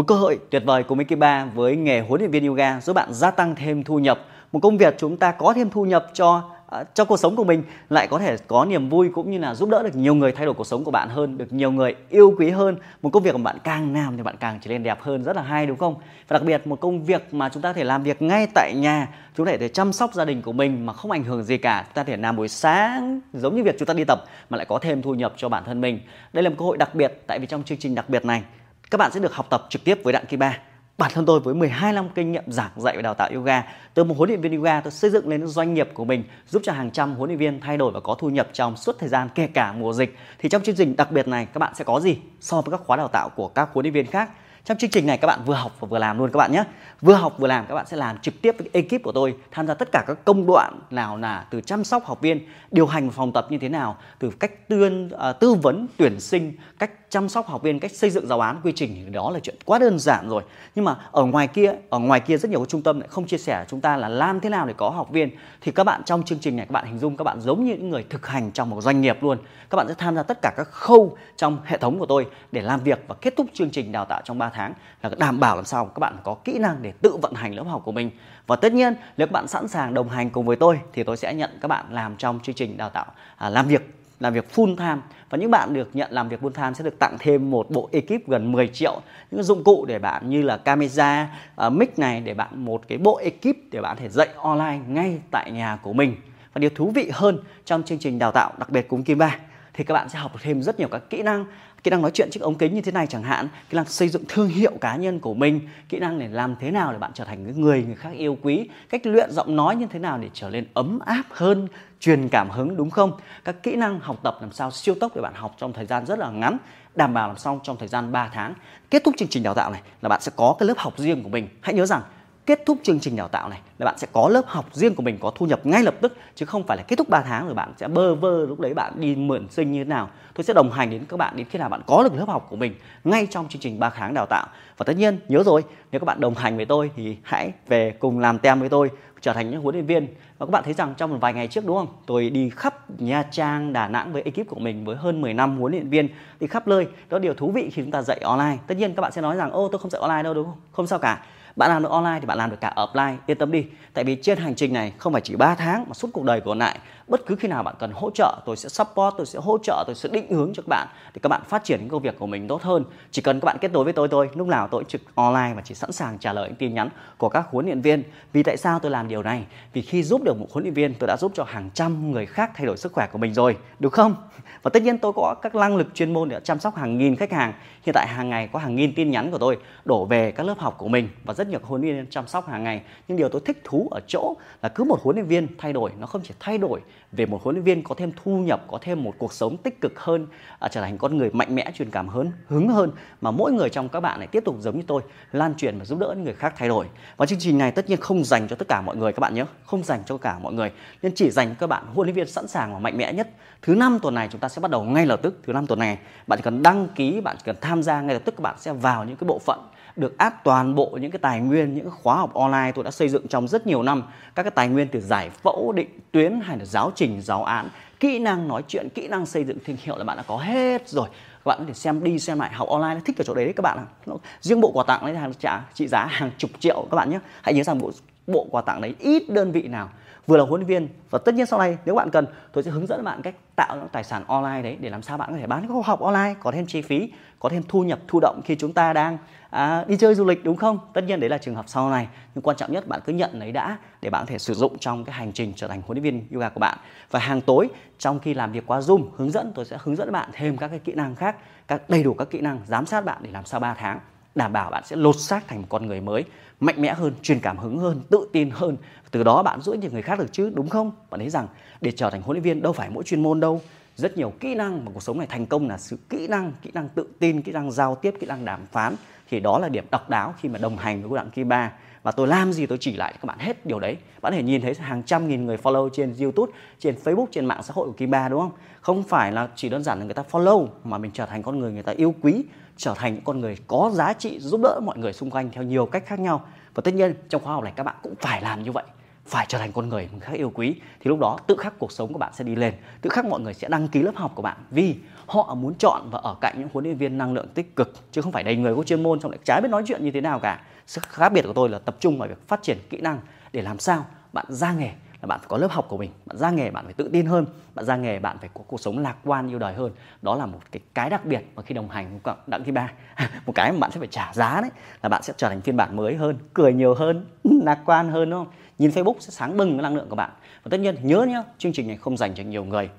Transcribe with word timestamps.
Một 0.00 0.06
cơ 0.06 0.14
hội 0.14 0.38
tuyệt 0.50 0.62
vời 0.66 0.82
của 0.82 0.94
Mikiba 0.94 1.44
với 1.44 1.76
nghề 1.76 2.00
huấn 2.00 2.20
luyện 2.20 2.30
viên 2.30 2.46
yoga 2.46 2.80
giúp 2.80 2.92
bạn 2.92 3.12
gia 3.12 3.30
tăng 3.30 3.54
thêm 3.54 3.84
thu 3.84 3.98
nhập. 3.98 4.20
Một 4.52 4.60
công 4.62 4.78
việc 4.78 4.94
chúng 4.98 5.16
ta 5.16 5.32
có 5.32 5.52
thêm 5.52 5.70
thu 5.70 5.84
nhập 5.84 6.06
cho 6.14 6.42
à, 6.70 6.84
cho 6.94 7.04
cuộc 7.04 7.16
sống 7.16 7.36
của 7.36 7.44
mình 7.44 7.62
lại 7.90 8.06
có 8.10 8.18
thể 8.18 8.36
có 8.46 8.64
niềm 8.64 8.88
vui 8.88 9.10
cũng 9.14 9.30
như 9.30 9.38
là 9.38 9.54
giúp 9.54 9.68
đỡ 9.68 9.82
được 9.82 9.94
nhiều 9.94 10.14
người 10.14 10.32
thay 10.32 10.46
đổi 10.46 10.54
cuộc 10.54 10.66
sống 10.66 10.84
của 10.84 10.90
bạn 10.90 11.08
hơn, 11.08 11.38
được 11.38 11.52
nhiều 11.52 11.72
người 11.72 11.94
yêu 12.08 12.34
quý 12.38 12.50
hơn. 12.50 12.76
Một 13.02 13.10
công 13.12 13.22
việc 13.22 13.34
mà 13.34 13.42
bạn 13.42 13.56
càng 13.64 13.94
làm 13.94 14.16
thì 14.16 14.22
bạn 14.22 14.36
càng 14.40 14.58
trở 14.62 14.68
nên 14.68 14.82
đẹp 14.82 14.98
hơn 15.00 15.24
rất 15.24 15.36
là 15.36 15.42
hay 15.42 15.66
đúng 15.66 15.78
không? 15.78 15.94
Và 16.28 16.38
đặc 16.38 16.46
biệt 16.46 16.66
một 16.66 16.80
công 16.80 17.04
việc 17.04 17.34
mà 17.34 17.48
chúng 17.48 17.62
ta 17.62 17.72
thể 17.72 17.84
làm 17.84 18.02
việc 18.02 18.22
ngay 18.22 18.46
tại 18.54 18.74
nhà, 18.76 19.08
chúng 19.36 19.46
ta 19.46 19.52
thể 19.60 19.68
chăm 19.68 19.92
sóc 19.92 20.14
gia 20.14 20.24
đình 20.24 20.42
của 20.42 20.52
mình 20.52 20.86
mà 20.86 20.92
không 20.92 21.10
ảnh 21.10 21.24
hưởng 21.24 21.44
gì 21.44 21.58
cả. 21.58 21.82
Chúng 21.86 21.94
ta 21.94 22.04
thể 22.04 22.16
làm 22.16 22.36
buổi 22.36 22.48
sáng 22.48 23.20
giống 23.32 23.56
như 23.56 23.62
việc 23.62 23.76
chúng 23.78 23.86
ta 23.86 23.94
đi 23.94 24.04
tập 24.04 24.24
mà 24.50 24.56
lại 24.56 24.66
có 24.68 24.78
thêm 24.78 25.02
thu 25.02 25.14
nhập 25.14 25.32
cho 25.36 25.48
bản 25.48 25.64
thân 25.66 25.80
mình. 25.80 26.00
Đây 26.32 26.42
là 26.42 26.50
một 26.50 26.56
cơ 26.58 26.64
hội 26.64 26.76
đặc 26.76 26.94
biệt 26.94 27.22
tại 27.26 27.38
vì 27.38 27.46
trong 27.46 27.62
chương 27.62 27.78
trình 27.78 27.94
đặc 27.94 28.08
biệt 28.08 28.24
này 28.24 28.42
các 28.90 28.98
bạn 28.98 29.12
sẽ 29.12 29.20
được 29.20 29.34
học 29.34 29.46
tập 29.50 29.66
trực 29.68 29.84
tiếp 29.84 30.00
với 30.04 30.12
Đặng 30.12 30.26
Kim 30.26 30.38
Ba. 30.38 30.58
Bản 30.98 31.10
thân 31.14 31.26
tôi 31.26 31.40
với 31.40 31.54
12 31.54 31.92
năm 31.92 32.08
kinh 32.14 32.32
nghiệm 32.32 32.44
giảng 32.46 32.70
dạy 32.76 32.96
và 32.96 33.02
đào 33.02 33.14
tạo 33.14 33.30
yoga, 33.34 33.62
từ 33.94 34.04
một 34.04 34.14
huấn 34.16 34.28
luyện 34.28 34.40
viên 34.40 34.56
yoga 34.56 34.80
tôi 34.80 34.90
xây 34.90 35.10
dựng 35.10 35.28
lên 35.28 35.46
doanh 35.46 35.74
nghiệp 35.74 35.88
của 35.94 36.04
mình, 36.04 36.24
giúp 36.48 36.62
cho 36.64 36.72
hàng 36.72 36.90
trăm 36.90 37.14
huấn 37.14 37.30
luyện 37.30 37.38
viên 37.38 37.60
thay 37.60 37.76
đổi 37.76 37.92
và 37.92 38.00
có 38.00 38.14
thu 38.14 38.28
nhập 38.28 38.48
trong 38.52 38.76
suốt 38.76 38.96
thời 38.98 39.08
gian 39.08 39.28
kể 39.34 39.46
cả 39.46 39.72
mùa 39.72 39.92
dịch. 39.92 40.16
Thì 40.38 40.48
trong 40.48 40.62
chương 40.62 40.74
trình 40.74 40.96
đặc 40.96 41.12
biệt 41.12 41.28
này 41.28 41.46
các 41.54 41.58
bạn 41.58 41.74
sẽ 41.74 41.84
có 41.84 42.00
gì 42.00 42.18
so 42.40 42.60
với 42.60 42.70
các 42.70 42.86
khóa 42.86 42.96
đào 42.96 43.08
tạo 43.08 43.28
của 43.28 43.48
các 43.48 43.68
huấn 43.72 43.84
luyện 43.84 43.94
viên 43.94 44.06
khác? 44.06 44.30
Trong 44.64 44.78
chương 44.78 44.90
trình 44.90 45.06
này 45.06 45.18
các 45.18 45.26
bạn 45.26 45.40
vừa 45.46 45.54
học 45.54 45.76
và 45.80 45.88
vừa 45.90 45.98
làm 45.98 46.18
luôn 46.18 46.30
các 46.32 46.38
bạn 46.38 46.52
nhé. 46.52 46.64
Vừa 47.00 47.14
học 47.14 47.38
vừa 47.38 47.46
làm 47.46 47.66
các 47.66 47.74
bạn 47.74 47.86
sẽ 47.86 47.96
làm 47.96 48.18
trực 48.18 48.42
tiếp 48.42 48.54
với 48.58 48.68
ekip 48.72 49.02
của 49.02 49.12
tôi, 49.12 49.34
tham 49.50 49.66
gia 49.66 49.74
tất 49.74 49.88
cả 49.92 50.04
các 50.06 50.24
công 50.24 50.46
đoạn 50.46 50.80
nào 50.90 51.16
là 51.16 51.46
từ 51.50 51.60
chăm 51.60 51.84
sóc 51.84 52.04
học 52.04 52.20
viên, 52.20 52.40
điều 52.70 52.86
hành 52.86 53.10
phòng 53.10 53.32
tập 53.32 53.46
như 53.50 53.58
thế 53.58 53.68
nào, 53.68 53.96
từ 54.18 54.30
cách 54.30 54.68
tư, 54.68 55.06
uh, 55.06 55.18
à, 55.18 55.32
tư 55.32 55.54
vấn 55.54 55.86
tuyển 55.96 56.20
sinh, 56.20 56.52
cách 56.78 56.90
chăm 57.10 57.28
sóc 57.28 57.46
học 57.46 57.62
viên, 57.62 57.80
cách 57.80 57.90
xây 57.92 58.10
dựng 58.10 58.26
giáo 58.26 58.40
án, 58.40 58.60
quy 58.64 58.72
trình 58.72 59.02
thì 59.04 59.12
đó 59.12 59.30
là 59.30 59.40
chuyện 59.40 59.56
quá 59.64 59.78
đơn 59.78 59.98
giản 59.98 60.28
rồi. 60.28 60.42
Nhưng 60.74 60.84
mà 60.84 60.96
ở 61.12 61.24
ngoài 61.24 61.48
kia, 61.48 61.72
ở 61.90 61.98
ngoài 61.98 62.20
kia 62.20 62.36
rất 62.36 62.50
nhiều 62.50 62.64
trung 62.64 62.82
tâm 62.82 63.00
lại 63.00 63.08
không 63.08 63.26
chia 63.26 63.38
sẻ 63.38 63.64
chúng 63.68 63.80
ta 63.80 63.96
là 63.96 64.08
làm 64.08 64.40
thế 64.40 64.48
nào 64.48 64.66
để 64.66 64.74
có 64.76 64.90
học 64.90 65.10
viên. 65.10 65.30
Thì 65.60 65.72
các 65.72 65.84
bạn 65.84 66.02
trong 66.04 66.22
chương 66.22 66.38
trình 66.38 66.56
này 66.56 66.66
các 66.66 66.72
bạn 66.72 66.86
hình 66.86 66.98
dung 66.98 67.16
các 67.16 67.24
bạn 67.24 67.40
giống 67.40 67.64
như 67.64 67.72
những 67.72 67.90
người 67.90 68.04
thực 68.10 68.26
hành 68.26 68.50
trong 68.52 68.70
một 68.70 68.80
doanh 68.80 69.00
nghiệp 69.00 69.22
luôn. 69.22 69.38
Các 69.70 69.76
bạn 69.76 69.88
sẽ 69.88 69.94
tham 69.98 70.16
gia 70.16 70.22
tất 70.22 70.42
cả 70.42 70.52
các 70.56 70.68
khâu 70.70 71.16
trong 71.36 71.58
hệ 71.64 71.78
thống 71.78 71.98
của 71.98 72.06
tôi 72.06 72.26
để 72.52 72.62
làm 72.62 72.80
việc 72.80 73.04
và 73.08 73.14
kết 73.20 73.34
thúc 73.36 73.46
chương 73.54 73.70
trình 73.70 73.92
đào 73.92 74.04
tạo 74.04 74.20
trong 74.24 74.38
3 74.38 74.49
tháng 74.54 74.72
là 75.02 75.10
đảm 75.18 75.40
bảo 75.40 75.56
làm 75.56 75.64
sao 75.64 75.84
các 75.84 75.98
bạn 75.98 76.16
có 76.24 76.34
kỹ 76.44 76.58
năng 76.58 76.82
để 76.82 76.92
tự 77.02 77.16
vận 77.16 77.34
hành 77.34 77.54
lớp 77.54 77.62
học 77.62 77.82
của 77.84 77.92
mình. 77.92 78.10
Và 78.46 78.56
tất 78.56 78.72
nhiên 78.72 78.94
nếu 79.16 79.26
các 79.26 79.32
bạn 79.32 79.48
sẵn 79.48 79.68
sàng 79.68 79.94
đồng 79.94 80.08
hành 80.08 80.30
cùng 80.30 80.46
với 80.46 80.56
tôi 80.56 80.80
thì 80.92 81.04
tôi 81.04 81.16
sẽ 81.16 81.34
nhận 81.34 81.50
các 81.60 81.68
bạn 81.68 81.86
làm 81.90 82.16
trong 82.16 82.40
chương 82.42 82.54
trình 82.54 82.76
đào 82.76 82.90
tạo 82.90 83.06
à, 83.36 83.50
làm 83.50 83.68
việc 83.68 83.94
làm 84.20 84.32
việc 84.32 84.46
full 84.54 84.76
time. 84.76 84.98
Và 85.30 85.38
những 85.38 85.50
bạn 85.50 85.72
được 85.72 85.90
nhận 85.92 86.12
làm 86.12 86.28
việc 86.28 86.42
full 86.42 86.50
time 86.50 86.72
sẽ 86.74 86.84
được 86.84 86.98
tặng 86.98 87.16
thêm 87.18 87.50
một 87.50 87.70
bộ 87.70 87.88
ekip 87.92 88.28
gần 88.28 88.52
10 88.52 88.68
triệu 88.68 89.00
những 89.30 89.42
dụng 89.42 89.64
cụ 89.64 89.84
để 89.84 89.98
bạn 89.98 90.30
như 90.30 90.42
là 90.42 90.56
camera, 90.56 91.28
uh, 91.66 91.72
mic 91.72 91.98
này 91.98 92.20
để 92.20 92.34
bạn 92.34 92.64
một 92.64 92.82
cái 92.88 92.98
bộ 92.98 93.16
ekip 93.16 93.56
để 93.70 93.80
bạn 93.80 93.96
thể 93.96 94.08
dạy 94.08 94.28
online 94.36 94.78
ngay 94.88 95.18
tại 95.30 95.50
nhà 95.50 95.78
của 95.82 95.92
mình. 95.92 96.16
Và 96.52 96.58
điều 96.58 96.70
thú 96.74 96.90
vị 96.94 97.10
hơn 97.12 97.38
trong 97.64 97.82
chương 97.82 97.98
trình 97.98 98.18
đào 98.18 98.32
tạo 98.32 98.52
đặc 98.58 98.70
biệt 98.70 98.88
cùng 98.88 99.02
Kim 99.02 99.18
Ba 99.18 99.36
thì 99.80 99.84
các 99.84 99.94
bạn 99.94 100.08
sẽ 100.08 100.18
học 100.18 100.32
thêm 100.42 100.62
rất 100.62 100.78
nhiều 100.78 100.88
các 100.88 101.02
kỹ 101.10 101.22
năng. 101.22 101.44
Kỹ 101.82 101.90
năng 101.90 102.02
nói 102.02 102.10
chuyện 102.14 102.28
trước 102.32 102.40
ống 102.40 102.54
kính 102.54 102.74
như 102.74 102.80
thế 102.80 102.92
này 102.92 103.06
chẳng 103.06 103.22
hạn, 103.22 103.48
kỹ 103.70 103.76
năng 103.76 103.84
xây 103.84 104.08
dựng 104.08 104.24
thương 104.28 104.48
hiệu 104.48 104.72
cá 104.80 104.96
nhân 104.96 105.20
của 105.20 105.34
mình, 105.34 105.68
kỹ 105.88 105.98
năng 105.98 106.18
để 106.18 106.28
làm 106.28 106.56
thế 106.60 106.70
nào 106.70 106.92
để 106.92 106.98
bạn 106.98 107.10
trở 107.14 107.24
thành 107.24 107.60
người 107.60 107.82
người 107.82 107.94
khác 107.94 108.10
yêu 108.16 108.38
quý, 108.42 108.68
cách 108.88 109.00
luyện 109.04 109.30
giọng 109.32 109.56
nói 109.56 109.76
như 109.76 109.86
thế 109.86 109.98
nào 109.98 110.18
để 110.18 110.28
trở 110.34 110.50
nên 110.50 110.66
ấm 110.74 110.98
áp 111.06 111.22
hơn, 111.30 111.68
truyền 112.00 112.28
cảm 112.28 112.50
hứng, 112.50 112.76
đúng 112.76 112.90
không? 112.90 113.12
Các 113.44 113.62
kỹ 113.62 113.76
năng 113.76 114.00
học 114.00 114.20
tập 114.22 114.38
làm 114.40 114.52
sao 114.52 114.70
siêu 114.70 114.94
tốc 115.00 115.12
để 115.14 115.22
bạn 115.22 115.34
học 115.34 115.54
trong 115.58 115.72
thời 115.72 115.86
gian 115.86 116.06
rất 116.06 116.18
là 116.18 116.30
ngắn, 116.30 116.56
đảm 116.94 117.14
bảo 117.14 117.28
làm 117.28 117.38
xong 117.38 117.60
trong 117.62 117.76
thời 117.76 117.88
gian 117.88 118.12
3 118.12 118.30
tháng. 118.32 118.54
Kết 118.90 119.04
thúc 119.04 119.14
chương 119.18 119.28
trình 119.28 119.42
đào 119.42 119.54
tạo 119.54 119.70
này 119.70 119.82
là 120.02 120.08
bạn 120.08 120.20
sẽ 120.20 120.32
có 120.36 120.56
cái 120.58 120.66
lớp 120.66 120.78
học 120.78 120.98
riêng 120.98 121.22
của 121.22 121.28
mình. 121.28 121.48
Hãy 121.60 121.74
nhớ 121.74 121.86
rằng 121.86 122.02
kết 122.46 122.62
thúc 122.66 122.78
chương 122.82 123.00
trình 123.00 123.16
đào 123.16 123.28
tạo 123.28 123.48
này 123.48 123.60
là 123.78 123.86
bạn 123.86 123.98
sẽ 123.98 124.06
có 124.12 124.28
lớp 124.28 124.42
học 124.46 124.66
riêng 124.72 124.94
của 124.94 125.02
mình, 125.02 125.18
có 125.20 125.32
thu 125.34 125.46
nhập 125.46 125.66
ngay 125.66 125.82
lập 125.82 125.94
tức, 126.00 126.16
chứ 126.34 126.46
không 126.46 126.66
phải 126.66 126.76
là 126.76 126.82
kết 126.82 126.96
thúc 126.96 127.08
3 127.08 127.20
tháng 127.20 127.46
rồi 127.46 127.54
bạn 127.54 127.72
sẽ 127.76 127.88
bơ 127.88 128.14
vơ 128.14 128.46
lúc 128.46 128.60
đấy 128.60 128.74
bạn 128.74 128.92
đi 128.96 129.16
mượn 129.16 129.48
sinh 129.50 129.72
như 129.72 129.84
thế 129.84 129.88
nào. 129.88 130.10
Tôi 130.34 130.44
sẽ 130.44 130.54
đồng 130.54 130.70
hành 130.70 130.90
đến 130.90 131.04
các 131.08 131.16
bạn 131.16 131.36
đến 131.36 131.46
khi 131.50 131.58
nào 131.58 131.68
bạn 131.68 131.80
có 131.86 132.02
được 132.02 132.14
lớp 132.14 132.28
học 132.28 132.46
của 132.50 132.56
mình 132.56 132.74
ngay 133.04 133.26
trong 133.26 133.48
chương 133.48 133.62
trình 133.62 133.80
3 133.80 133.90
tháng 133.90 134.14
đào 134.14 134.26
tạo. 134.26 134.46
Và 134.76 134.84
tất 134.84 134.96
nhiên, 134.96 135.18
nhớ 135.28 135.42
rồi, 135.42 135.64
nếu 135.92 136.00
các 136.00 136.04
bạn 136.04 136.20
đồng 136.20 136.34
hành 136.34 136.56
với 136.56 136.66
tôi 136.66 136.90
thì 136.96 137.16
hãy 137.22 137.52
về 137.68 137.90
cùng 137.98 138.18
làm 138.18 138.38
tem 138.38 138.60
với 138.60 138.68
tôi, 138.68 138.90
trở 139.20 139.32
thành 139.32 139.50
những 139.50 139.62
huấn 139.62 139.74
luyện 139.74 139.86
viên. 139.86 140.06
Và 140.38 140.46
các 140.46 140.50
bạn 140.50 140.64
thấy 140.64 140.74
rằng 140.74 140.94
trong 140.96 141.10
một 141.10 141.18
vài 141.20 141.34
ngày 141.34 141.48
trước, 141.48 141.64
đúng 141.66 141.76
không? 141.76 141.86
Tôi 142.06 142.30
đi 142.30 142.50
khắp 142.50 143.00
Nha 143.00 143.22
Trang, 143.22 143.72
Đà 143.72 143.88
Nẵng 143.88 144.12
với 144.12 144.22
ekip 144.22 144.48
của 144.48 144.60
mình 144.60 144.84
với 144.84 144.96
hơn 144.96 145.20
10 145.20 145.34
năm 145.34 145.58
huấn 145.58 145.72
luyện 145.72 145.88
viên 145.88 146.08
đi 146.40 146.46
khắp 146.46 146.68
nơi. 146.68 146.86
Đó 147.10 147.18
điều 147.18 147.34
thú 147.34 147.50
vị 147.50 147.70
khi 147.72 147.82
chúng 147.82 147.90
ta 147.90 148.02
dạy 148.02 148.18
online. 148.22 148.56
Tất 148.66 148.74
nhiên 148.78 148.94
các 148.94 149.00
bạn 149.00 149.12
sẽ 149.12 149.20
nói 149.20 149.36
rằng, 149.36 149.50
ô, 149.50 149.68
tôi 149.72 149.78
không 149.78 149.90
dạy 149.90 150.00
online 150.00 150.22
đâu, 150.22 150.34
đúng 150.34 150.44
không? 150.44 150.60
Không 150.72 150.86
sao 150.86 150.98
cả 150.98 151.22
bạn 151.56 151.70
làm 151.70 151.82
được 151.82 151.88
online 151.90 152.18
thì 152.20 152.26
bạn 152.26 152.38
làm 152.38 152.50
được 152.50 152.60
cả 152.60 152.72
offline. 152.76 153.16
Yên 153.26 153.38
tâm 153.38 153.52
đi, 153.52 153.66
tại 153.94 154.04
vì 154.04 154.16
trên 154.22 154.38
hành 154.38 154.54
trình 154.54 154.72
này 154.72 154.92
không 154.98 155.12
phải 155.12 155.22
chỉ 155.22 155.36
3 155.36 155.54
tháng 155.54 155.84
mà 155.88 155.94
suốt 155.94 156.08
cuộc 156.12 156.24
đời 156.24 156.40
của 156.40 156.54
lại. 156.54 156.78
Bất 157.08 157.26
cứ 157.26 157.36
khi 157.36 157.48
nào 157.48 157.62
bạn 157.62 157.74
cần 157.78 157.92
hỗ 157.94 158.10
trợ, 158.10 158.36
tôi 158.46 158.56
sẽ 158.56 158.68
support, 158.68 159.14
tôi 159.16 159.26
sẽ 159.26 159.38
hỗ 159.42 159.58
trợ, 159.58 159.84
tôi 159.86 159.94
sẽ 159.94 160.08
định 160.12 160.32
hướng 160.32 160.52
cho 160.54 160.62
các 160.62 160.68
bạn 160.68 160.88
để 161.14 161.20
các 161.22 161.28
bạn 161.28 161.42
phát 161.48 161.64
triển 161.64 161.80
những 161.80 161.88
công 161.88 162.02
việc 162.02 162.18
của 162.18 162.26
mình 162.26 162.48
tốt 162.48 162.62
hơn. 162.62 162.84
Chỉ 163.10 163.22
cần 163.22 163.40
các 163.40 163.46
bạn 163.46 163.56
kết 163.60 163.72
nối 163.72 163.84
với 163.84 163.92
tôi 163.92 164.08
tôi 164.08 164.30
lúc 164.34 164.48
nào 164.48 164.68
tôi 164.68 164.84
trực 164.88 165.00
online 165.14 165.52
và 165.56 165.62
chỉ 165.64 165.74
sẵn 165.74 165.92
sàng 165.92 166.18
trả 166.18 166.32
lời 166.32 166.48
những 166.48 166.56
tin 166.56 166.74
nhắn 166.74 166.88
của 167.18 167.28
các 167.28 167.46
huấn 167.50 167.66
luyện 167.66 167.80
viên. 167.80 168.02
Vì 168.32 168.42
tại 168.42 168.56
sao 168.56 168.78
tôi 168.78 168.90
làm 168.90 169.08
điều 169.08 169.22
này? 169.22 169.44
Vì 169.72 169.82
khi 169.82 170.02
giúp 170.02 170.22
được 170.22 170.38
một 170.38 170.46
huấn 170.52 170.64
luyện 170.64 170.74
viên, 170.74 170.94
tôi 170.94 171.06
đã 171.06 171.16
giúp 171.16 171.32
cho 171.34 171.44
hàng 171.44 171.70
trăm 171.74 172.10
người 172.10 172.26
khác 172.26 172.50
thay 172.54 172.66
đổi 172.66 172.76
sức 172.76 172.92
khỏe 172.92 173.08
của 173.12 173.18
mình 173.18 173.34
rồi. 173.34 173.56
Đúng 173.78 173.92
không? 173.92 174.14
Và 174.62 174.70
tất 174.72 174.82
nhiên 174.82 174.98
tôi 174.98 175.12
có 175.12 175.34
các 175.42 175.54
năng 175.54 175.76
lực 175.76 175.94
chuyên 175.94 176.12
môn 176.12 176.28
để 176.28 176.40
chăm 176.44 176.60
sóc 176.60 176.76
hàng 176.76 176.98
nghìn 176.98 177.16
khách 177.16 177.32
hàng. 177.32 177.52
Hiện 177.82 177.92
tại 177.94 178.06
hàng 178.08 178.30
ngày 178.30 178.48
có 178.52 178.58
hàng 178.58 178.76
nghìn 178.76 178.94
tin 178.94 179.10
nhắn 179.10 179.30
của 179.30 179.38
tôi 179.38 179.58
đổ 179.84 180.04
về 180.04 180.30
các 180.32 180.46
lớp 180.46 180.58
học 180.58 180.74
của 180.78 180.88
mình 180.88 181.08
và 181.24 181.34
rất 181.40 181.48
nhiều 181.48 181.60
huấn 181.62 181.82
luyện 181.82 181.96
viên 181.96 182.06
chăm 182.06 182.26
sóc 182.26 182.48
hàng 182.48 182.64
ngày. 182.64 182.82
Nhưng 183.08 183.18
điều 183.18 183.28
tôi 183.28 183.40
thích 183.44 183.60
thú 183.64 183.88
ở 183.90 184.00
chỗ 184.06 184.36
là 184.62 184.68
cứ 184.68 184.84
một 184.84 184.98
huấn 185.02 185.16
luyện 185.16 185.26
viên 185.26 185.46
thay 185.58 185.72
đổi 185.72 185.90
nó 185.98 186.06
không 186.06 186.22
chỉ 186.24 186.34
thay 186.40 186.58
đổi 186.58 186.80
về 187.12 187.26
một 187.26 187.42
huấn 187.42 187.56
luyện 187.56 187.64
viên 187.64 187.82
có 187.82 187.94
thêm 187.94 188.12
thu 188.22 188.38
nhập 188.38 188.64
có 188.68 188.78
thêm 188.80 189.04
một 189.04 189.14
cuộc 189.18 189.32
sống 189.32 189.56
tích 189.56 189.80
cực 189.80 190.00
hơn 190.00 190.26
à, 190.58 190.68
trở 190.68 190.80
thành 190.80 190.98
con 190.98 191.16
người 191.16 191.30
mạnh 191.32 191.54
mẽ 191.54 191.72
truyền 191.74 191.90
cảm 191.90 192.08
hơn 192.08 192.32
hứng 192.46 192.68
hơn 192.68 192.90
mà 193.20 193.30
mỗi 193.30 193.52
người 193.52 193.68
trong 193.68 193.88
các 193.88 194.00
bạn 194.00 194.18
lại 194.18 194.26
tiếp 194.26 194.42
tục 194.44 194.56
giống 194.60 194.76
như 194.76 194.82
tôi 194.86 195.02
lan 195.32 195.54
truyền 195.54 195.78
và 195.78 195.84
giúp 195.84 195.98
đỡ 195.98 196.12
những 196.16 196.24
người 196.24 196.34
khác 196.34 196.54
thay 196.56 196.68
đổi. 196.68 196.86
Và 197.16 197.26
chương 197.26 197.38
trình 197.38 197.58
này 197.58 197.72
tất 197.72 197.88
nhiên 197.88 198.00
không 198.00 198.24
dành 198.24 198.48
cho 198.48 198.56
tất 198.56 198.68
cả 198.68 198.80
mọi 198.80 198.96
người 198.96 199.12
các 199.12 199.20
bạn 199.20 199.34
nhé 199.34 199.44
không 199.66 199.84
dành 199.84 200.02
cho 200.06 200.16
cả 200.16 200.38
mọi 200.38 200.52
người. 200.52 200.72
Nên 201.02 201.12
chỉ 201.14 201.30
dành 201.30 201.48
cho 201.48 201.54
các 201.60 201.66
bạn 201.66 201.84
huấn 201.94 202.06
luyện 202.06 202.16
viên 202.16 202.26
sẵn 202.26 202.48
sàng 202.48 202.72
và 202.72 202.78
mạnh 202.78 202.98
mẽ 202.98 203.12
nhất. 203.12 203.28
Thứ 203.62 203.74
năm 203.74 203.98
tuần 204.02 204.14
này 204.14 204.28
chúng 204.32 204.40
ta 204.40 204.48
sẽ 204.48 204.60
bắt 204.60 204.70
đầu 204.70 204.84
ngay 204.84 205.06
lập 205.06 205.20
tức 205.22 205.38
thứ 205.42 205.52
năm 205.52 205.66
tuần 205.66 205.78
này. 205.78 205.98
Bạn 206.26 206.38
chỉ 206.38 206.42
cần 206.42 206.62
đăng 206.62 206.88
ký 206.94 207.20
bạn 207.20 207.36
chỉ 207.38 207.42
cần 207.46 207.56
tham 207.60 207.82
gia 207.82 208.00
ngay 208.00 208.14
lập 208.14 208.22
tức 208.24 208.34
các 208.36 208.42
bạn 208.42 208.54
sẽ 208.58 208.72
vào 208.72 209.04
những 209.04 209.16
cái 209.16 209.26
bộ 209.26 209.38
phận 209.38 209.58
được 209.96 210.18
áp 210.18 210.44
toàn 210.44 210.74
bộ 210.74 210.98
những 211.00 211.10
cái 211.10 211.18
tài 211.18 211.40
nguyên, 211.40 211.74
những 211.74 211.84
cái 211.84 211.98
khóa 212.02 212.16
học 212.16 212.34
online 212.34 212.72
tôi 212.74 212.84
đã 212.84 212.90
xây 212.90 213.08
dựng 213.08 213.28
trong 213.28 213.48
rất 213.48 213.66
nhiều 213.66 213.82
năm. 213.82 214.02
Các 214.34 214.42
cái 214.42 214.50
tài 214.50 214.68
nguyên 214.68 214.88
từ 214.88 215.00
giải 215.00 215.30
phẫu 215.30 215.72
định 215.72 215.88
tuyến 216.12 216.40
hay 216.40 216.58
là 216.58 216.64
giáo 216.64 216.92
trình, 216.94 217.20
giáo 217.22 217.44
án, 217.44 217.68
kỹ 218.00 218.18
năng 218.18 218.48
nói 218.48 218.62
chuyện, 218.68 218.88
kỹ 218.94 219.08
năng 219.08 219.26
xây 219.26 219.44
dựng 219.44 219.58
thương 219.66 219.76
hiệu 219.82 219.96
là 219.96 220.04
bạn 220.04 220.16
đã 220.16 220.22
có 220.22 220.36
hết 220.36 220.88
rồi 220.88 221.08
các 221.44 221.48
bạn 221.48 221.58
có 221.58 221.64
thể 221.66 221.74
xem 221.74 222.04
đi 222.04 222.18
xem 222.18 222.38
lại 222.38 222.52
học 222.52 222.68
online 222.68 223.00
thích 223.04 223.18
ở 223.18 223.24
chỗ 223.24 223.34
đấy 223.34 223.44
đấy 223.44 223.54
các 223.56 223.62
bạn 223.62 223.78
ạ. 223.78 224.14
Riêng 224.40 224.60
bộ 224.60 224.70
quà 224.74 224.84
tặng 224.86 225.06
đấy 225.06 225.16
hàng 225.16 225.34
trả 225.34 225.60
trị 225.74 225.88
giá 225.88 226.06
hàng 226.06 226.30
chục 226.38 226.50
triệu 226.58 226.86
các 226.90 226.96
bạn 226.96 227.10
nhé. 227.10 227.18
Hãy 227.42 227.54
nhớ 227.54 227.62
rằng 227.62 227.78
bộ 227.78 227.90
bộ 228.26 228.46
quà 228.50 228.62
tặng 228.62 228.80
đấy 228.80 228.94
ít 228.98 229.22
đơn 229.28 229.52
vị 229.52 229.62
nào 229.62 229.88
vừa 230.26 230.36
là 230.36 230.44
huấn 230.44 230.60
luyện 230.60 230.68
viên 230.68 230.88
và 231.10 231.18
tất 231.24 231.34
nhiên 231.34 231.46
sau 231.46 231.58
này 231.58 231.78
nếu 231.84 231.94
bạn 231.94 232.10
cần 232.10 232.26
tôi 232.52 232.64
sẽ 232.64 232.70
hướng 232.70 232.86
dẫn 232.86 233.04
bạn 233.04 233.22
cách 233.22 233.34
tạo 233.56 233.76
những 233.76 233.88
tài 233.92 234.04
sản 234.04 234.24
online 234.26 234.62
đấy 234.62 234.76
để 234.80 234.90
làm 234.90 235.02
sao 235.02 235.18
bạn 235.18 235.32
có 235.32 235.38
thể 235.38 235.46
bán 235.46 235.68
các 235.68 235.86
học 235.86 236.00
online 236.00 236.34
có 236.42 236.50
thêm 236.50 236.66
chi 236.66 236.82
phí 236.82 237.12
có 237.38 237.48
thêm 237.48 237.62
thu 237.68 237.82
nhập 237.82 237.98
thụ 238.08 238.20
động 238.20 238.40
khi 238.44 238.56
chúng 238.56 238.72
ta 238.72 238.92
đang 238.92 239.18
à, 239.50 239.84
đi 239.88 239.96
chơi 239.96 240.14
du 240.14 240.24
lịch 240.24 240.44
đúng 240.44 240.56
không? 240.56 240.78
Tất 240.92 241.04
nhiên 241.04 241.20
đấy 241.20 241.30
là 241.30 241.38
trường 241.38 241.54
hợp 241.54 241.64
sau 241.68 241.90
này 241.90 242.08
nhưng 242.34 242.42
quan 242.42 242.56
trọng 242.56 242.72
nhất 242.72 242.88
bạn 242.88 243.00
cứ 243.04 243.12
nhận 243.12 243.30
lấy 243.32 243.52
đã 243.52 243.76
để 244.02 244.10
bạn 244.10 244.22
có 244.22 244.26
thể 244.30 244.38
sử 244.38 244.54
dụng 244.54 244.78
trong 244.78 245.04
cái 245.04 245.14
hành 245.14 245.32
trình 245.32 245.52
trở 245.56 245.68
thành 245.68 245.82
huấn 245.86 245.98
luyện 245.98 246.14
viên 246.14 246.26
yoga 246.34 246.48
của 246.48 246.60
bạn. 246.60 246.78
Và 247.10 247.18
hàng 247.18 247.40
tối 247.40 247.68
trong 247.98 248.18
khi 248.18 248.34
làm 248.34 248.52
việc 248.52 248.66
qua 248.66 248.80
zoom 248.80 249.04
hướng 249.16 249.30
dẫn 249.30 249.52
tôi 249.54 249.64
sẽ 249.64 249.78
hướng 249.82 249.96
dẫn 249.96 250.12
bạn 250.12 250.30
thêm 250.32 250.56
các 250.56 250.68
cái 250.68 250.78
kỹ 250.78 250.92
năng 250.92 251.14
khác 251.14 251.29
các, 251.68 251.90
đầy 251.90 252.02
đủ 252.02 252.14
các 252.14 252.30
kỹ 252.30 252.40
năng 252.40 252.60
giám 252.66 252.86
sát 252.86 253.04
bạn 253.04 253.18
để 253.22 253.30
làm 253.30 253.44
sao 253.44 253.60
3 253.60 253.74
tháng, 253.74 254.00
đảm 254.34 254.52
bảo 254.52 254.70
bạn 254.70 254.82
sẽ 254.86 254.96
lột 254.96 255.16
xác 255.18 255.48
thành 255.48 255.60
một 255.60 255.66
con 255.68 255.86
người 255.86 256.00
mới, 256.00 256.24
mạnh 256.60 256.82
mẽ 256.82 256.94
hơn, 256.94 257.12
truyền 257.22 257.40
cảm 257.40 257.58
hứng 257.58 257.78
hơn, 257.78 258.02
tự 258.10 258.28
tin 258.32 258.50
hơn. 258.50 258.76
Từ 259.10 259.22
đó 259.22 259.42
bạn 259.42 259.60
giúp 259.60 259.74
những 259.74 259.92
người 259.92 260.02
khác 260.02 260.18
được 260.18 260.32
chứ, 260.32 260.50
đúng 260.54 260.68
không? 260.68 260.92
Bạn 261.10 261.20
thấy 261.20 261.30
rằng 261.30 261.46
để 261.80 261.92
trở 261.96 262.10
thành 262.10 262.22
huấn 262.22 262.34
luyện 262.34 262.42
viên 262.42 262.62
đâu 262.62 262.72
phải 262.72 262.90
mỗi 262.90 263.04
chuyên 263.04 263.22
môn 263.22 263.40
đâu 263.40 263.60
rất 263.96 264.16
nhiều 264.16 264.32
kỹ 264.40 264.54
năng 264.54 264.84
mà 264.84 264.90
cuộc 264.94 265.02
sống 265.02 265.18
này 265.18 265.26
thành 265.26 265.46
công 265.46 265.68
là 265.68 265.78
sự 265.78 265.98
kỹ 266.08 266.28
năng 266.28 266.52
kỹ 266.62 266.70
năng 266.74 266.88
tự 266.88 267.06
tin, 267.18 267.42
kỹ 267.42 267.52
năng 267.52 267.72
giao 267.72 267.94
tiếp, 267.94 268.14
kỹ 268.20 268.26
năng 268.26 268.44
đàm 268.44 268.66
phán. 268.72 268.94
Thì 269.30 269.40
đó 269.40 269.58
là 269.58 269.68
điểm 269.68 269.84
độc 269.90 270.10
đáo 270.10 270.34
khi 270.40 270.48
mà 270.48 270.58
đồng 270.58 270.76
hành 270.76 271.02
với 271.02 271.18
bạn 271.18 271.30
Kiba 271.30 271.72
và 272.02 272.12
tôi 272.12 272.26
làm 272.26 272.52
gì 272.52 272.66
tôi 272.66 272.78
chỉ 272.80 272.96
lại 272.96 273.12
các 273.12 273.26
bạn 273.26 273.38
hết 273.38 273.66
điều 273.66 273.80
đấy. 273.80 273.96
Bạn 274.22 274.32
có 274.32 274.36
thể 274.36 274.42
nhìn 274.42 274.60
thấy 274.60 274.74
hàng 274.78 275.02
trăm 275.02 275.28
nghìn 275.28 275.46
người 275.46 275.56
follow 275.56 275.88
trên 275.88 276.14
YouTube, 276.20 276.52
trên 276.78 276.94
Facebook, 277.04 277.26
trên 277.30 277.46
mạng 277.46 277.62
xã 277.62 277.72
hội 277.74 277.86
của 277.88 277.92
Kiba 277.92 278.28
đúng 278.28 278.40
không? 278.40 278.52
Không 278.80 279.02
phải 279.02 279.32
là 279.32 279.48
chỉ 279.56 279.68
đơn 279.68 279.82
giản 279.82 279.98
là 279.98 280.04
người 280.04 280.14
ta 280.14 280.22
follow, 280.30 280.66
mà 280.84 280.98
mình 280.98 281.10
trở 281.14 281.26
thành 281.26 281.42
con 281.42 281.58
người 281.58 281.72
người 281.72 281.82
ta 281.82 281.92
yêu 281.92 282.14
quý, 282.22 282.44
trở 282.76 282.94
thành 282.94 283.14
những 283.14 283.24
con 283.24 283.40
người 283.40 283.56
có 283.66 283.90
giá 283.94 284.12
trị, 284.12 284.38
giúp 284.40 284.60
đỡ 284.60 284.80
mọi 284.82 284.98
người 284.98 285.12
xung 285.12 285.30
quanh 285.30 285.50
theo 285.52 285.64
nhiều 285.64 285.86
cách 285.86 286.06
khác 286.06 286.20
nhau. 286.20 286.46
Và 286.74 286.80
tất 286.84 286.94
nhiên 286.94 287.14
trong 287.28 287.42
khóa 287.44 287.52
học 287.52 287.64
này 287.64 287.72
các 287.76 287.82
bạn 287.82 287.96
cũng 288.02 288.14
phải 288.20 288.42
làm 288.42 288.62
như 288.62 288.72
vậy 288.72 288.84
phải 289.30 289.46
trở 289.48 289.58
thành 289.58 289.72
con 289.72 289.88
người 289.88 290.08
mình 290.12 290.20
khác 290.20 290.32
yêu 290.32 290.52
quý, 290.54 290.74
thì 291.00 291.08
lúc 291.08 291.18
đó 291.20 291.38
tự 291.46 291.56
khắc 291.56 291.78
cuộc 291.78 291.92
sống 291.92 292.12
của 292.12 292.18
bạn 292.18 292.32
sẽ 292.34 292.44
đi 292.44 292.56
lên. 292.56 292.74
Tự 293.00 293.10
khắc 293.10 293.24
mọi 293.24 293.40
người 293.40 293.54
sẽ 293.54 293.68
đăng 293.68 293.88
ký 293.88 294.02
lớp 294.02 294.16
học 294.16 294.32
của 294.34 294.42
bạn 294.42 294.56
vì 294.70 294.96
họ 295.26 295.54
muốn 295.54 295.74
chọn 295.78 296.08
và 296.10 296.18
ở 296.22 296.34
cạnh 296.40 296.54
những 296.58 296.68
huấn 296.72 296.84
luyện 296.84 296.96
viên 296.96 297.18
năng 297.18 297.32
lượng 297.32 297.48
tích 297.54 297.76
cực, 297.76 298.12
chứ 298.12 298.22
không 298.22 298.32
phải 298.32 298.44
đầy 298.44 298.56
người 298.56 298.76
có 298.76 298.82
chuyên 298.82 299.02
môn 299.02 299.20
xong 299.20 299.30
lại 299.30 299.38
trái 299.44 299.60
biết 299.60 299.68
nói 299.70 299.82
chuyện 299.86 300.04
như 300.04 300.10
thế 300.10 300.20
nào 300.20 300.38
cả. 300.38 300.60
Sự 300.86 301.00
khác 301.04 301.32
biệt 301.32 301.42
của 301.42 301.52
tôi 301.52 301.68
là 301.68 301.78
tập 301.78 301.96
trung 302.00 302.18
vào 302.18 302.28
việc 302.28 302.48
phát 302.48 302.62
triển 302.62 302.78
kỹ 302.90 303.00
năng 303.00 303.18
để 303.52 303.62
làm 303.62 303.78
sao 303.78 304.06
bạn 304.32 304.46
ra 304.48 304.72
nghề 304.72 304.90
là 305.22 305.26
bạn 305.26 305.38
phải 305.38 305.48
có 305.48 305.58
lớp 305.58 305.70
học 305.70 305.86
của 305.88 305.96
mình, 305.96 306.10
bạn 306.26 306.36
ra 306.38 306.50
nghề 306.50 306.70
bạn 306.70 306.84
phải 306.84 306.94
tự 306.94 307.10
tin 307.12 307.26
hơn, 307.26 307.46
bạn 307.74 307.84
ra 307.84 307.96
nghề 307.96 308.18
bạn 308.18 308.38
phải 308.38 308.50
có 308.54 308.60
cuộc 308.66 308.80
sống 308.80 308.98
lạc 308.98 309.16
quan 309.24 309.48
yêu 309.48 309.58
đời 309.58 309.74
hơn. 309.74 309.92
Đó 310.22 310.36
là 310.36 310.46
một 310.46 310.58
cái 310.72 310.80
cái 310.94 311.10
đặc 311.10 311.24
biệt 311.24 311.44
mà 311.56 311.62
khi 311.62 311.74
đồng 311.74 311.88
hành 311.88 312.18
với 312.22 312.34
đặng 312.46 312.64
kim 312.64 312.74
ba. 312.74 312.92
Một 313.46 313.52
cái 313.54 313.72
mà 313.72 313.78
bạn 313.78 313.90
sẽ 313.90 313.98
phải 313.98 314.08
trả 314.08 314.32
giá 314.34 314.60
đấy, 314.60 314.70
là 315.02 315.08
bạn 315.08 315.22
sẽ 315.22 315.32
trở 315.36 315.48
thành 315.48 315.60
phiên 315.60 315.76
bản 315.76 315.96
mới 315.96 316.16
hơn, 316.16 316.38
cười 316.54 316.72
nhiều 316.72 316.94
hơn, 316.94 317.26
lạc 317.44 317.78
quan 317.86 318.08
hơn, 318.10 318.30
đúng 318.30 318.44
không? 318.44 318.52
Nhìn 318.78 318.90
facebook 318.90 319.14
sẽ 319.18 319.30
sáng 319.30 319.56
bừng 319.56 319.70
cái 319.70 319.82
năng 319.82 319.96
lượng 319.96 320.08
của 320.08 320.16
bạn. 320.16 320.30
Và 320.62 320.68
tất 320.70 320.80
nhiên, 320.80 320.96
nhớ 321.02 321.22
nhá, 321.28 321.42
chương 321.58 321.72
trình 321.72 321.86
này 321.86 321.96
không 321.96 322.16
dành 322.16 322.34
cho 322.34 322.42
nhiều 322.42 322.64
người. 322.64 322.90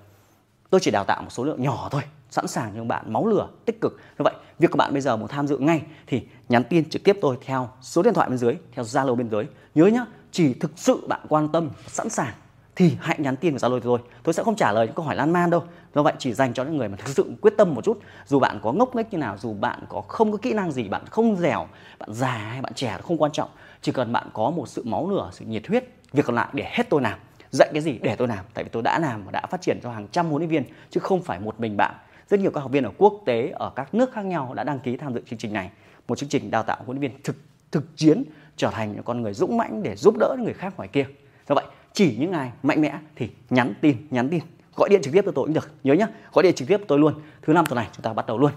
Tôi 0.69 0.81
chỉ 0.81 0.91
đào 0.91 1.03
tạo 1.03 1.21
một 1.21 1.29
số 1.29 1.43
lượng 1.43 1.61
nhỏ 1.61 1.87
thôi, 1.91 2.01
sẵn 2.29 2.47
sàng 2.47 2.73
cho 2.75 2.83
bạn 2.83 3.13
máu 3.13 3.27
lửa, 3.27 3.47
tích 3.65 3.81
cực. 3.81 3.99
Như 4.17 4.23
vậy 4.23 4.33
việc 4.61 4.71
các 4.71 4.77
bạn 4.77 4.93
bây 4.93 5.01
giờ 5.01 5.17
muốn 5.17 5.27
tham 5.27 5.47
dự 5.47 5.57
ngay 5.57 5.81
thì 6.07 6.21
nhắn 6.49 6.63
tin 6.63 6.89
trực 6.89 7.03
tiếp 7.03 7.17
tôi 7.21 7.37
theo 7.45 7.69
số 7.81 8.01
điện 8.01 8.13
thoại 8.13 8.29
bên 8.29 8.37
dưới, 8.37 8.55
theo 8.71 8.85
zalo 8.85 9.15
bên 9.15 9.29
dưới. 9.29 9.45
Nhớ 9.75 9.85
nhá, 9.85 10.05
chỉ 10.31 10.53
thực 10.53 10.71
sự 10.75 11.07
bạn 11.07 11.21
quan 11.29 11.49
tâm, 11.49 11.69
sẵn 11.87 12.09
sàng 12.09 12.33
thì 12.75 12.97
hãy 12.99 13.15
nhắn 13.19 13.35
tin 13.35 13.57
vào 13.57 13.71
zalo 13.71 13.79
tôi. 13.79 13.99
Tôi 14.23 14.33
sẽ 14.33 14.43
không 14.43 14.55
trả 14.55 14.71
lời 14.71 14.85
những 14.85 14.95
câu 14.95 15.05
hỏi 15.05 15.15
lan 15.15 15.33
man 15.33 15.49
đâu. 15.49 15.63
Do 15.95 16.03
vậy 16.03 16.13
chỉ 16.19 16.33
dành 16.33 16.53
cho 16.53 16.63
những 16.63 16.77
người 16.77 16.89
mà 16.89 16.97
thực 16.97 17.07
sự 17.07 17.31
quyết 17.41 17.53
tâm 17.57 17.75
một 17.75 17.83
chút. 17.83 17.99
Dù 18.25 18.39
bạn 18.39 18.59
có 18.63 18.71
ngốc 18.71 18.95
nghếch 18.95 19.11
như 19.11 19.17
nào, 19.17 19.37
dù 19.37 19.53
bạn 19.53 19.79
có 19.89 20.01
không 20.01 20.31
có 20.31 20.37
kỹ 20.37 20.53
năng 20.53 20.71
gì, 20.71 20.83
bạn 20.83 21.05
không 21.05 21.35
dẻo, 21.35 21.67
bạn 21.99 22.09
già 22.13 22.37
hay 22.37 22.61
bạn 22.61 22.73
trẻ 22.73 22.97
không 23.03 23.17
quan 23.17 23.31
trọng. 23.31 23.49
Chỉ 23.81 23.91
cần 23.91 24.11
bạn 24.11 24.27
có 24.33 24.49
một 24.49 24.69
sự 24.69 24.83
máu 24.85 25.09
lửa 25.09 25.29
sự 25.33 25.45
nhiệt 25.45 25.67
huyết, 25.67 25.85
việc 26.13 26.25
còn 26.25 26.35
lại 26.35 26.47
để 26.53 26.67
hết 26.71 26.89
tôi 26.89 27.01
làm. 27.01 27.19
Dạy 27.51 27.69
cái 27.73 27.81
gì 27.81 27.99
để 28.01 28.15
tôi 28.15 28.27
làm? 28.27 28.45
Tại 28.53 28.63
vì 28.63 28.69
tôi 28.69 28.83
đã 28.83 28.99
làm 28.99 29.25
và 29.25 29.31
đã 29.31 29.45
phát 29.51 29.61
triển 29.61 29.79
cho 29.83 29.91
hàng 29.91 30.07
trăm 30.11 30.29
huấn 30.29 30.41
luyện 30.41 30.49
viên, 30.49 30.63
chứ 30.89 30.99
không 30.99 31.23
phải 31.23 31.39
một 31.39 31.59
mình 31.59 31.77
bạn 31.77 31.95
rất 32.29 32.39
nhiều 32.39 32.51
các 32.51 32.61
học 32.61 32.71
viên 32.71 32.83
ở 32.83 32.91
quốc 32.97 33.21
tế, 33.25 33.49
ở 33.49 33.71
các 33.75 33.93
nước 33.93 34.13
khác 34.13 34.25
nhau 34.25 34.53
đã 34.53 34.63
đăng 34.63 34.79
ký 34.79 34.97
tham 34.97 35.13
dự 35.13 35.21
chương 35.25 35.39
trình 35.39 35.53
này. 35.53 35.69
Một 36.07 36.17
chương 36.17 36.29
trình 36.29 36.51
đào 36.51 36.63
tạo 36.63 36.77
huấn 36.85 36.99
luyện 36.99 37.11
viên 37.11 37.21
thực 37.23 37.35
thực 37.71 37.97
chiến 37.97 38.23
trở 38.57 38.69
thành 38.71 38.93
những 38.93 39.03
con 39.03 39.21
người 39.21 39.33
dũng 39.33 39.57
mãnh 39.57 39.83
để 39.83 39.95
giúp 39.95 40.17
đỡ 40.19 40.35
những 40.37 40.45
người 40.45 40.53
khác 40.53 40.73
ngoài 40.77 40.89
kia. 40.89 41.05
Do 41.49 41.55
vậy, 41.55 41.65
chỉ 41.93 42.15
những 42.19 42.31
ai 42.31 42.51
mạnh 42.63 42.81
mẽ 42.81 42.99
thì 43.15 43.29
nhắn 43.49 43.73
tin 43.81 43.97
nhắn 44.09 44.29
tin. 44.29 44.41
Gọi 44.75 44.89
điện 44.89 45.01
trực 45.03 45.13
tiếp 45.13 45.21
cho 45.25 45.31
tôi 45.31 45.45
cũng 45.45 45.53
được. 45.53 45.71
Nhớ 45.83 45.93
nhé 45.93 46.07
gọi 46.33 46.43
điện 46.43 46.55
trực 46.55 46.67
tiếp 46.67 46.81
tôi 46.87 46.99
luôn. 46.99 47.13
Thứ 47.41 47.53
năm 47.53 47.65
tuần 47.65 47.75
này 47.75 47.87
chúng 47.91 48.03
ta 48.03 48.13
bắt 48.13 48.25
đầu 48.27 48.37
luôn. 48.37 48.51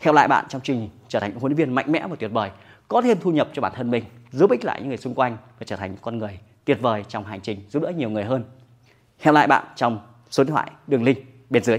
Hẹn 0.00 0.14
lại 0.14 0.28
bạn 0.28 0.44
trong 0.48 0.60
chương 0.60 0.76
trình 0.76 0.88
trở 1.08 1.20
thành 1.20 1.32
huấn 1.34 1.52
luyện 1.52 1.56
viên 1.56 1.74
mạnh 1.74 1.92
mẽ 1.92 2.06
và 2.10 2.16
tuyệt 2.16 2.30
vời, 2.32 2.50
có 2.88 3.02
thêm 3.02 3.18
thu 3.20 3.30
nhập 3.30 3.48
cho 3.52 3.62
bản 3.62 3.72
thân 3.74 3.90
mình, 3.90 4.04
giúp 4.32 4.50
ích 4.50 4.64
lại 4.64 4.80
những 4.80 4.88
người 4.88 4.96
xung 4.96 5.14
quanh 5.14 5.36
và 5.58 5.64
trở 5.66 5.76
thành 5.76 5.96
con 6.02 6.18
người 6.18 6.38
tuyệt 6.64 6.78
vời 6.80 7.04
trong 7.08 7.24
hành 7.24 7.40
trình 7.40 7.60
giúp 7.68 7.82
đỡ 7.82 7.92
nhiều 7.96 8.10
người 8.10 8.24
hơn. 8.24 8.44
Hẹn 9.18 9.34
lại 9.34 9.46
bạn 9.46 9.64
trong 9.76 10.00
số 10.30 10.44
điện 10.44 10.52
thoại 10.52 10.70
đường 10.86 11.02
link 11.02 11.18
bên 11.50 11.64
dưới. 11.64 11.78